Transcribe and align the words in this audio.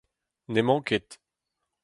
N’emañ 0.53 0.81
ket. 0.87 1.07